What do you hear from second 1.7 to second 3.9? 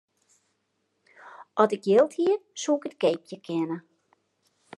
ik jild hie, soe ik it keapje kinne.